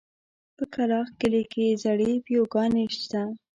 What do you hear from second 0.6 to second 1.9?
کلاخ کلي کې